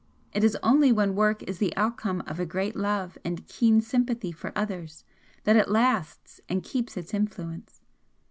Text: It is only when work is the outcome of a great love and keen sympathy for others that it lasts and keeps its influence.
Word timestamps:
It 0.33 0.43
is 0.43 0.57
only 0.63 0.91
when 0.91 1.13
work 1.13 1.43
is 1.43 1.59
the 1.59 1.77
outcome 1.77 2.21
of 2.25 2.39
a 2.39 2.43
great 2.47 2.75
love 2.75 3.19
and 3.23 3.45
keen 3.45 3.81
sympathy 3.81 4.31
for 4.31 4.51
others 4.55 5.03
that 5.43 5.55
it 5.55 5.69
lasts 5.69 6.41
and 6.49 6.63
keeps 6.63 6.97
its 6.97 7.13
influence. 7.13 7.83